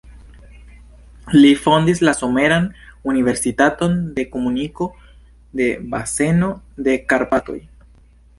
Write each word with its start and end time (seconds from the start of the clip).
Li 1.41 1.51
fondis 1.65 2.01
la 2.09 2.13
Someran 2.21 2.65
Universitaton 3.13 3.93
de 4.17 4.25
Komuniko 4.37 4.89
de 5.61 5.69
Baseno 5.95 6.51
de 6.89 6.99
Karpatoj. 7.15 7.61